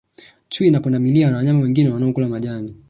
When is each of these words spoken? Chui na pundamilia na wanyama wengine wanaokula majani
Chui 0.49 0.71
na 0.71 0.79
pundamilia 0.79 1.31
na 1.31 1.37
wanyama 1.37 1.59
wengine 1.59 1.89
wanaokula 1.89 2.27
majani 2.27 2.75